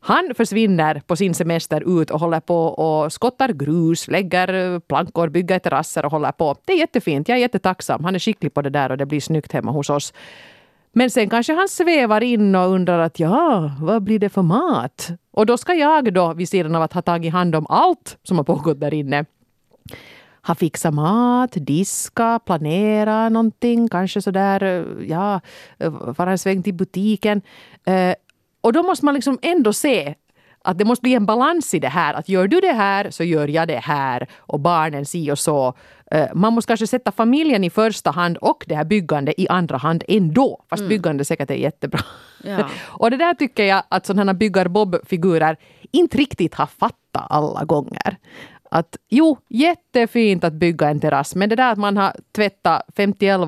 [0.00, 5.58] han försvinner på sin semester ut och håller på och skottar grus, lägger plankor, bygger
[5.58, 6.56] terrasser och håller på.
[6.64, 7.28] Det är jättefint.
[7.28, 8.04] Jag är jättetacksam.
[8.04, 10.12] Han är skicklig på det där och det blir snyggt hemma hos oss.
[10.98, 15.10] Men sen kanske han svävar in och undrar att ja, vad blir det för mat?
[15.30, 18.36] Och då ska jag då, vid sidan av att ha tagit hand om allt som
[18.36, 19.24] har pågått där inne,
[20.46, 25.40] ha fixat mat, diska, planera någonting, kanske sådär, ja,
[25.78, 27.42] eh, vara en sväng till butiken.
[27.86, 28.14] Eh,
[28.60, 30.14] och då måste man liksom ändå se
[30.66, 32.14] att det måste bli en balans i det här.
[32.14, 35.74] Att gör du det här så gör jag det här och barnen si och så.
[36.10, 39.76] Eh, man måste kanske sätta familjen i första hand och det här byggandet i andra
[39.76, 40.64] hand ändå.
[40.70, 40.88] Fast mm.
[40.88, 42.00] byggande säkert är jättebra.
[42.44, 42.68] Ja.
[42.86, 45.56] och det där tycker jag att sådana byggar-bob-figurer
[45.92, 48.16] inte riktigt har fattat alla gånger.
[48.70, 53.40] Att jo, jättefint att bygga en terrass, men det där att man har tvättat 51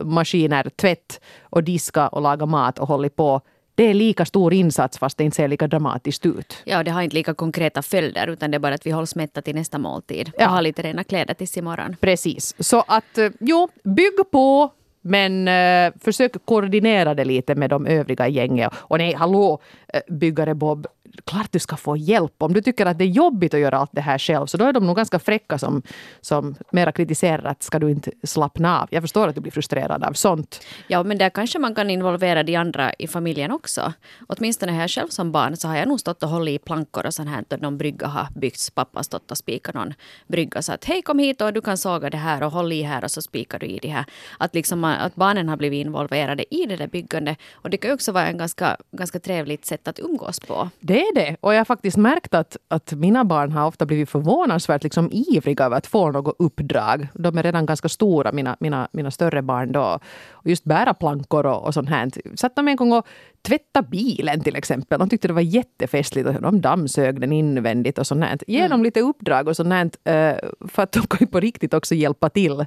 [0.00, 3.40] maskiner tvätt och diska och laga mat och hållit på
[3.74, 6.62] det är lika stor insats fast det inte ser lika dramatiskt ut.
[6.64, 9.42] Ja, det har inte lika konkreta följder utan det är bara att vi hålls mätta
[9.42, 10.46] till nästa måltid ja.
[10.46, 11.96] och har lite rena kläder tills imorgon.
[12.00, 12.54] Precis.
[12.58, 18.28] Så att eh, jo, bygg på men uh, försök koordinera det lite med de övriga
[18.28, 18.72] gänget.
[18.76, 19.60] Och nej, hallå,
[19.94, 20.86] uh, byggare Bob,
[21.24, 22.34] klart du ska få hjälp.
[22.38, 24.64] Om du tycker att det är jobbigt att göra allt det här själv så då
[24.64, 25.82] är de nog ganska fräcka som,
[26.20, 28.88] som mera kritiserar att ska du inte slappna av.
[28.90, 30.66] Jag förstår att du blir frustrerad av sånt.
[30.88, 33.92] Ja, men där kanske man kan involvera de andra i familjen också.
[34.28, 37.14] Åtminstone här själv som barn så har jag nog stått och hållit i plankor och
[37.14, 38.70] sånt här och någon brygga har byggts.
[38.70, 39.94] Pappa har stått och spikat någon
[40.26, 42.82] brygga så att hej kom hit och du kan såga det här och håll i
[42.82, 44.04] här och så spikar du i det här.
[44.38, 47.38] Att, liksom, att barnen har blivit involverade i det där byggandet.
[47.52, 50.70] Och det kan ju också vara en ganska, ganska trevligt sätt att umgås på.
[50.80, 51.36] Det är det.
[51.40, 55.64] Och jag har faktiskt märkt att, att mina barn har ofta blivit förvånansvärt liksom ivriga
[55.64, 57.08] över att få något uppdrag.
[57.14, 59.72] De är redan ganska stora, mina, mina, mina större barn.
[59.72, 59.98] Då.
[60.30, 62.10] Och just bära plankor och, och sånt här.
[62.34, 63.06] Satt de en gång och
[63.42, 64.98] tvätta bilen till exempel.
[64.98, 66.28] De tyckte det var jättefestligt.
[66.28, 68.38] Och de dammsög den invändigt och sånt här.
[68.46, 68.70] Ge mm.
[68.70, 69.90] dem lite uppdrag och sånt här.
[70.04, 70.36] Eh,
[70.68, 72.64] för att de kan ju på riktigt också hjälpa till.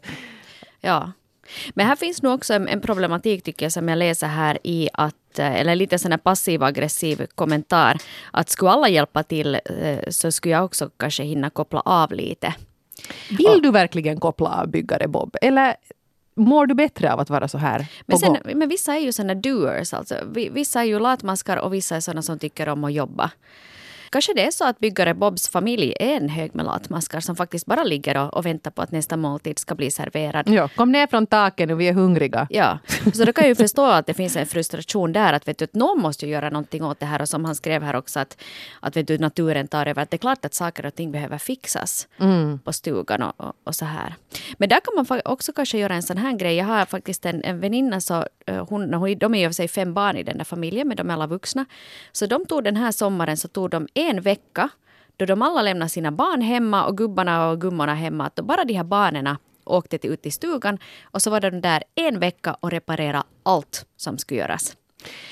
[0.82, 1.12] Ja.
[1.74, 4.90] Men här finns nog också en, en problematik tycker jag som jag läser här i
[4.94, 7.98] att eh, eller lite sån här passiv aggressiv kommentar.
[8.32, 12.54] Att skulle alla hjälpa till eh, så skulle jag också kanske hinna koppla av lite.
[13.30, 15.36] Vill du verkligen koppla av byggare Bob?
[15.42, 15.76] Eller
[16.36, 17.88] mår du bättre av att vara så här?
[18.06, 19.94] Men, sen, men vissa är ju såna doers.
[19.94, 20.16] Alltså.
[20.52, 23.32] Vissa är ju latmaskar och vissa är såna som tycker om att jobba.
[24.16, 27.66] Kanske det är så att byggare Bobs familj är en hög med latmaskar som faktiskt
[27.66, 30.50] bara ligger och, och väntar på att nästa måltid ska bli serverad.
[30.50, 32.48] Ja, kom ner från taket nu, vi är hungriga.
[32.50, 32.80] Ja,
[33.14, 35.34] så då kan jag ju förstå att det finns en frustration där.
[35.34, 37.22] Att, vet du, någon måste ju göra någonting åt det här.
[37.22, 38.42] Och som han skrev här också att,
[38.80, 40.02] att vet du, naturen tar över.
[40.02, 42.60] Att det är klart att saker och ting behöver fixas mm.
[42.60, 44.16] på stugan och, och, och, så här.
[44.58, 46.56] Men där kan man också kanske göra en sån här grej.
[46.56, 49.94] Jag har faktiskt en, en väninna, så, eh, hon, hon, de är ju sig fem
[49.94, 51.66] barn i den där familjen, men de är alla vuxna.
[52.12, 54.70] Så de tog den här sommaren så tog de en vecka
[55.18, 58.26] då de alla lämnade sina barn hemma och gubbarna och gummorna hemma.
[58.26, 61.84] Att bara de här barnen åkte till, ut till stugan och så var de där
[61.96, 64.76] en vecka och reparerade allt som skulle göras.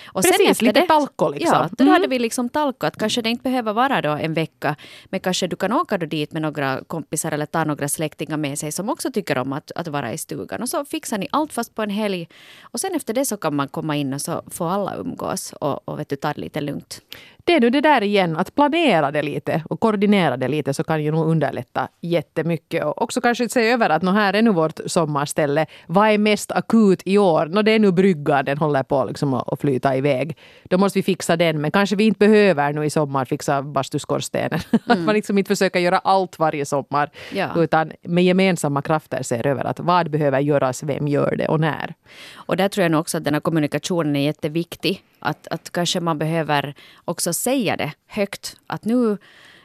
[0.06, 1.58] Och Precis, lite det, talko liksom.
[1.58, 1.94] Ja, då mm.
[1.94, 2.86] hade vi liksom talko.
[2.86, 4.76] Att kanske det inte behöver vara då en vecka.
[5.06, 8.60] Men kanske du kan åka då dit med några kompisar eller ta några släktingar med
[8.60, 10.62] sig som också tycker om att, att vara i stugan.
[10.62, 12.28] Och så fixar ni allt fast på en helg.
[12.62, 15.90] Och sen efter det så kan man komma in och så får alla umgås och,
[15.90, 17.02] och vet du, ta det lite lugnt
[17.46, 20.84] det är nu det där igen, att planera det lite och koordinera det lite så
[20.84, 22.84] kan ju nog underlätta jättemycket.
[22.86, 25.66] Och också kanske se över att nå här är nu vårt sommarställe.
[25.88, 27.46] Vad är mest akut i år?
[27.46, 30.38] Nå, det är nu bryggan, den håller på liksom att flyta iväg.
[30.64, 34.60] Då måste vi fixa den, men kanske vi inte behöver nu i sommar fixa bastuskorstenen.
[34.84, 35.00] Mm.
[35.00, 37.10] att man liksom inte försöker göra allt varje sommar.
[37.34, 37.50] Ja.
[37.56, 41.94] Utan med gemensamma krafter ser över att vad behöver göras, vem gör det och när.
[42.34, 45.04] Och där tror jag nog också att den här kommunikationen är jätteviktig.
[45.24, 48.56] Att, att kanske man behöver också säga det högt.
[48.68, 49.18] Att nu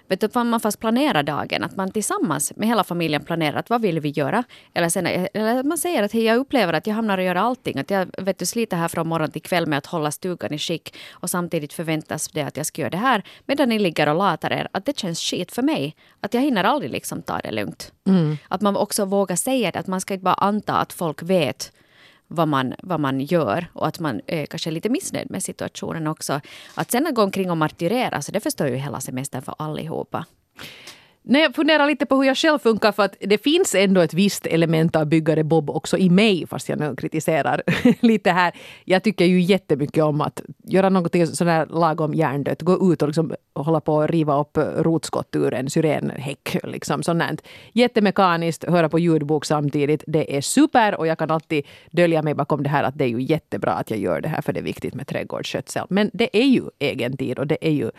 [0.09, 3.83] vet du, man fast planerar dagen, att man tillsammans med hela familjen planerar att vad
[3.83, 4.45] vill vi göra?
[4.75, 7.79] Eller, sen, eller man säger att hej, jag upplever att jag hamnar och gör allting.
[7.79, 10.59] Att jag vet du, sliter här från morgon till kväll med att hålla stugan i
[10.59, 14.17] skick och samtidigt förväntas det att jag ska göra det här medan ni ligger och
[14.17, 14.69] latar er.
[14.73, 15.97] Att det känns skit för mig.
[16.21, 17.93] Att jag hinner aldrig liksom ta det lugnt.
[18.07, 18.37] Mm.
[18.49, 21.73] Att man också vågar säga det, att man ska inte bara anta att folk vet
[22.29, 26.07] vad man, vad man gör och att man eh, är kanske lite missnöjd med situationen
[26.07, 26.41] också.
[26.75, 30.27] Att sen gå omkring och martyrera, så det förstår ju hela semestern för allihopa.
[31.31, 34.15] Nej, jag funderar lite på hur jag själv funkar för att det finns ändå ett
[34.15, 37.63] visst element av byggare Bob också i mig fast jag nu kritiserar
[38.01, 38.53] lite här.
[38.85, 42.63] Jag tycker ju jättemycket om att göra något sådär lagom hjärndött.
[42.63, 46.57] Gå ut och liksom hålla på att riva upp rotskott ur en syrenhäck.
[46.63, 47.43] Liksom, sånt.
[47.73, 50.05] Jättemekaniskt, höra på ljudbok samtidigt.
[50.07, 53.09] Det är super och jag kan alltid dölja mig bakom det här att det är
[53.09, 55.87] ju jättebra att jag gör det här för det är viktigt med trädgårdsskötsel.
[55.91, 57.91] Men det är ju egen tid och det är ju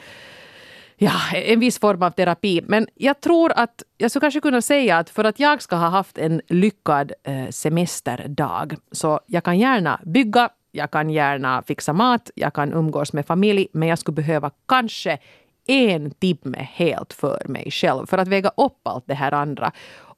[1.00, 2.62] ja, en viss form av terapi.
[2.68, 5.90] Men jag tror att jag skulle kanske kunna säga att för att jag ska ha
[5.90, 12.30] haft en lyckad eh, semesterdag så jag kan gärna bygga, jag kan gärna fixa mat,
[12.36, 15.18] jag kan umgås med familj men jag skulle behöva kanske
[15.68, 19.72] en timme helt för mig själv för att väga upp allt det här andra.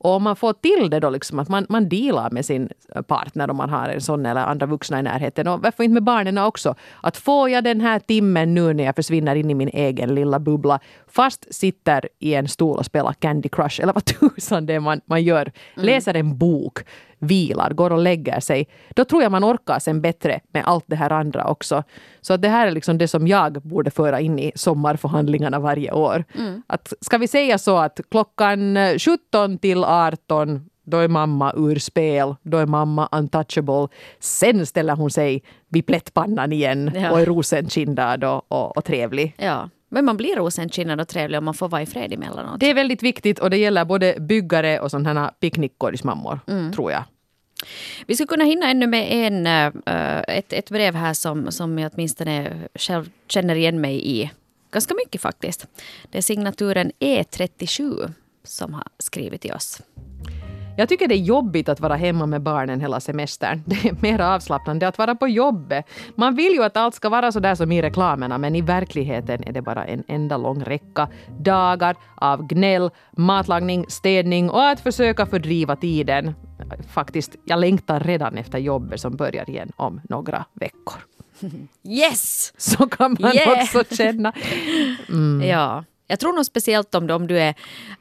[0.03, 2.69] Och om man får till det då liksom att man, man dealar med sin
[3.07, 5.47] partner om man har en sån eller andra vuxna i närheten.
[5.47, 6.75] Och varför inte med barnen också?
[7.01, 10.39] Att får jag den här timmen nu när jag försvinner in i min egen lilla
[10.39, 14.79] bubbla fast sitter i en stol och spelar Candy Crush eller vad tusan det är
[14.79, 15.51] man, man gör.
[15.75, 15.85] Mm.
[15.85, 16.79] Läser en bok
[17.21, 20.95] vilar, går och lägger sig, då tror jag man orkar sen bättre med allt det
[20.95, 21.83] här andra också.
[22.21, 26.23] Så det här är liksom det som jag borde föra in i sommarförhandlingarna varje år.
[26.37, 26.61] Mm.
[26.67, 32.35] Att, ska vi säga så att klockan 17 till 18 då är mamma ur spel,
[32.43, 33.87] då är mamma untouchable.
[34.19, 37.11] Sen ställer hon sig vid plättpannan igen ja.
[37.11, 39.35] och är rosenkindad och, och, och trevlig.
[39.37, 39.69] Ja.
[39.89, 42.59] Men man blir rosenkinnad och trevlig om man får vara i fred emellanåt.
[42.59, 46.73] Det är väldigt viktigt och det gäller både byggare och sådana picknickkorgsmammor, mm.
[46.73, 47.03] tror jag.
[48.07, 51.91] Vi skulle kunna hinna ännu med en, uh, ett, ett brev här som, som jag
[51.95, 54.31] åtminstone själv känner igen mig i.
[54.71, 55.67] Ganska mycket faktiskt.
[56.11, 58.11] Det är signaturen E37
[58.43, 59.81] som har skrivit till oss.
[60.77, 63.63] Jag tycker det är jobbigt att vara hemma med barnen hela semestern.
[63.65, 65.85] Det är mer avslappnande att vara på jobbet.
[66.15, 69.43] Man vill ju att allt ska vara så där som i reklamerna men i verkligheten
[69.43, 75.25] är det bara en enda lång räcka dagar av gnäll, matlagning, städning och att försöka
[75.25, 76.33] fördriva tiden.
[76.93, 81.01] Faktiskt, jag längtar redan efter jobbet som börjar igen om några veckor.
[81.83, 82.53] Yes!
[82.57, 83.63] Så kan man yeah.
[83.63, 84.33] också känna.
[85.09, 85.49] Mm.
[85.49, 85.83] Ja.
[86.11, 87.49] Jag tror nog speciellt om, om du är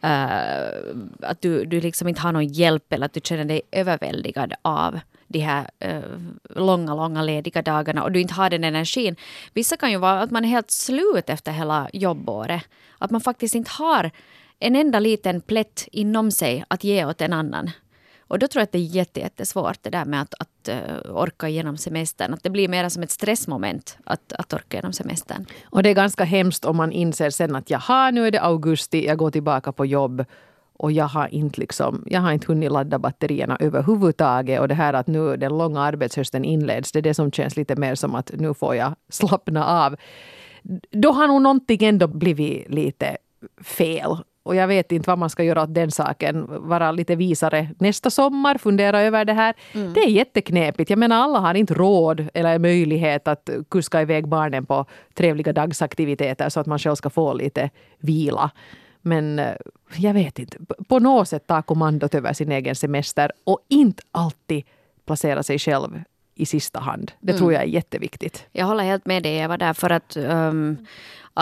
[0.04, 4.54] uh, att du, du liksom inte har någon hjälp eller att du känner dig överväldigad
[4.62, 6.18] av de här uh,
[6.56, 9.16] långa, långa lediga dagarna och du inte har den energin.
[9.54, 12.62] Vissa kan ju vara att man är helt slut efter hela jobbåret.
[12.98, 14.10] Att man faktiskt inte har
[14.58, 17.70] en enda liten plätt inom sig att ge åt en annan.
[18.30, 21.16] Och då tror jag att det är jätte, jättesvårt det där med att, att uh,
[21.16, 22.34] orka igenom semestern.
[22.34, 25.46] Att det blir mer som ett stressmoment att, att orka igenom semestern.
[25.64, 29.06] Och det är ganska hemskt om man inser sen att jaha, nu är det augusti,
[29.06, 30.24] jag går tillbaka på jobb
[30.72, 34.60] och jag har inte, liksom, jag har inte hunnit ladda batterierna överhuvudtaget.
[34.60, 37.76] Och det här att nu den långa arbetshösten inleds, det är det som känns lite
[37.76, 39.96] mer som att nu får jag slappna av.
[40.90, 43.16] Då har nog någonting ändå blivit lite
[43.64, 44.16] fel.
[44.42, 46.46] Och jag vet inte vad man ska göra åt den saken.
[46.48, 49.54] Vara lite visare nästa sommar, fundera över det här.
[49.72, 49.92] Mm.
[49.92, 50.90] Det är jätteknepigt.
[50.90, 56.48] Jag menar alla har inte råd eller möjlighet att kuska iväg barnen på trevliga dagsaktiviteter
[56.48, 58.50] så att man själv ska få lite vila.
[59.02, 59.54] Men eh,
[59.96, 60.58] jag vet inte.
[60.88, 64.64] På något sätt ta kommandot över sin egen semester och inte alltid
[65.06, 66.02] placera sig själv
[66.34, 67.12] i sista hand.
[67.20, 67.38] Det mm.
[67.38, 68.46] tror jag är jätteviktigt.
[68.52, 70.86] Jag håller helt med dig Eva där för att um,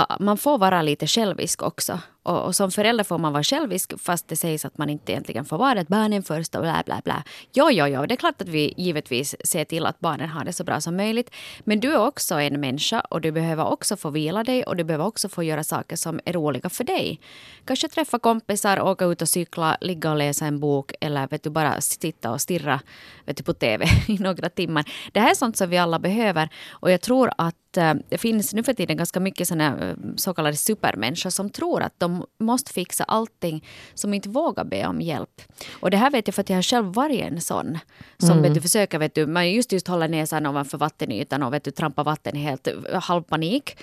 [0.01, 2.01] Ah, man får vara lite självisk också.
[2.23, 5.45] Och, och, som förälder får man vara självisk fast det sägs att man inte egentligen
[5.45, 5.89] får vara det.
[5.89, 7.23] Barnen först och bla bla bla.
[7.53, 10.53] Jo, jo, jo, det är klart att vi givetvis ser till att barnen har det
[10.53, 11.31] så bra som möjligt.
[11.61, 14.85] Men du är också en människa och du behöver också få vila dig och du
[14.85, 17.21] behöver också få göra saker som är roliga för dig.
[17.65, 21.51] Kanske träffa kompisar, åka ut och cykla, ligga och läsa en bok eller vet du,
[21.51, 22.81] bara sitta och stirra
[23.25, 24.85] vet du, på TV i några timmar.
[25.13, 28.55] Det här är sånt som vi alla behöver och jag tror att eh, det finns
[28.55, 33.05] nu för tiden ganska mycket sådana så kallade supermänniskor som tror att de måste fixa
[33.05, 35.43] allting som inte vågar be om hjälp.
[35.81, 37.79] Och det här vet jag för att jag har själv varit en sån.
[38.19, 38.43] Som mm.
[38.43, 41.71] vet du, försöker, vet du, man just, just håller näsan ovanför vattenytan och vet du,
[41.71, 43.79] trampar vatten i helt eh, halvpanik.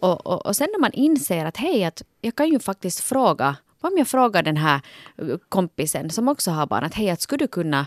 [0.00, 3.56] Och, och, och sen när man inser att hej, att jag kan ju faktiskt fråga
[3.80, 4.80] om jag frågar den här
[5.48, 7.86] kompisen som också har barn att hej, att skulle du kunna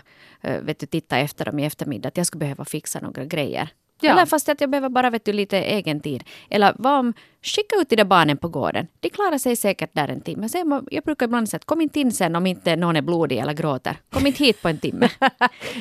[0.62, 4.12] vet du, titta efter dem i eftermiddag, att jag skulle behöva fixa några grejer Ja.
[4.12, 6.24] Eller fast att jag behöver bara vet du, lite egen tid.
[6.50, 8.86] Eller vad om skicka ut de där barnen på gården.
[9.00, 10.48] De klarar sig säkert där en timme.
[10.48, 13.38] Så jag brukar ibland säga att kom inte in sen om inte någon är blodig
[13.38, 13.96] eller gråter.
[14.10, 15.08] Kom inte hit på en timme.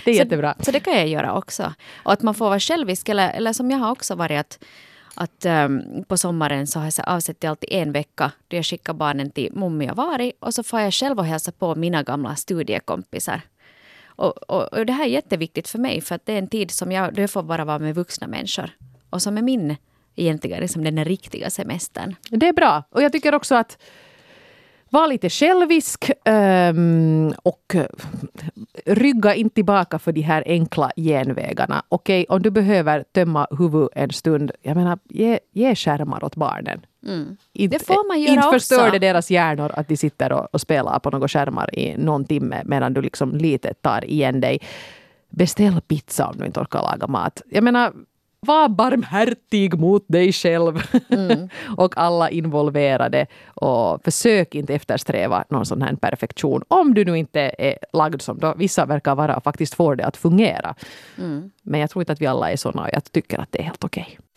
[0.05, 0.55] Det är så, jättebra.
[0.59, 1.73] Så det kan jag göra också.
[2.03, 3.09] Och att man får vara självisk.
[3.09, 4.59] Eller, eller som jag har också varit att
[5.13, 9.31] att um, på sommaren så har jag avsett alltid en vecka då jag skickar barnen
[9.31, 13.41] till mummi och Vari och så får jag själv och hälsa på mina gamla studiekompisar.
[14.19, 16.71] Och, och, och, det här är jätteviktigt för mig för att det är en tid
[16.71, 18.69] som jag, då jag får bara vara med vuxna människor.
[19.09, 19.75] Och som är min
[20.15, 22.15] egentligen liksom den riktiga semestern.
[22.29, 22.83] Det är bra.
[22.89, 23.77] Och jag tycker också att
[24.89, 27.75] var lite självisk um, och
[28.85, 31.83] rygga inte tillbaka för de här enkla genvägarna.
[31.89, 36.35] Okej, okay, om du behöver tömma huvudet en stund, jag menar, ge, ge skärmar åt
[36.35, 36.85] barnen.
[37.05, 37.37] Mm.
[37.53, 38.91] Inte, det får man göra Inte förstör också.
[38.91, 42.61] det deras hjärnor att de sitter och, och spelar på några skärmar i någon timme
[42.65, 44.59] medan du liksom lite tar igen dig.
[45.29, 47.41] Beställ pizza om du inte orkar laga mat.
[47.49, 47.93] Jag menar,
[48.39, 51.49] var barmhärtig mot dig själv mm.
[51.77, 53.27] och alla involverade.
[53.47, 56.63] Och försök inte eftersträva någon sån här perfektion.
[56.67, 60.05] Om du nu inte är lagd som då vissa verkar vara och faktiskt får det
[60.05, 60.75] att fungera.
[61.17, 61.51] Mm.
[61.63, 63.63] Men jag tror inte att vi alla är såna och jag tycker att det är
[63.63, 64.07] helt okej.
[64.11, 64.28] Okay.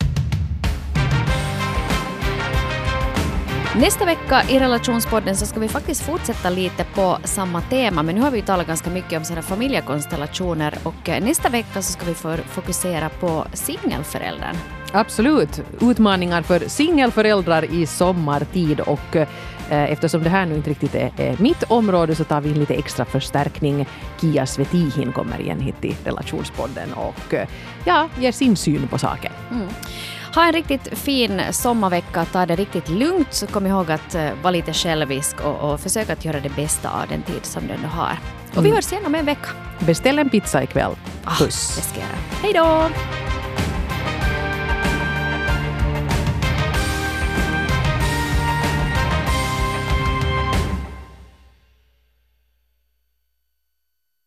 [3.79, 8.21] Nästa vecka i relationspodden så ska vi faktiskt fortsätta lite på samma tema, men nu
[8.21, 12.43] har vi talat ganska mycket om sådana familjekonstellationer och eh, nästa vecka så ska vi
[12.43, 14.55] fokusera på singelföräldern.
[14.91, 15.61] Absolut.
[15.81, 19.27] Utmaningar för singelföräldrar i sommartid och eh,
[19.69, 22.73] eftersom det här nu inte riktigt är, är mitt område så tar vi in lite
[22.73, 23.87] extra förstärkning.
[24.21, 27.47] Kia Svetihin kommer igen hit till relationspodden och eh,
[27.85, 29.31] ja, ger sin syn på saken.
[29.51, 29.67] Mm.
[30.35, 34.51] Ha en riktigt fin sommarvecka, ta det riktigt lugnt, så kom ihåg att uh, vara
[34.51, 38.17] lite självisk och, och försök att göra det bästa av den tid som du har.
[38.55, 38.75] Och vi mm.
[38.75, 39.49] hörs igen om en vecka.
[39.79, 40.95] Beställ en pizza ikväll.
[41.39, 41.77] Puss.
[41.77, 42.17] Ah, det ska jag göra.
[42.41, 42.89] Hej då!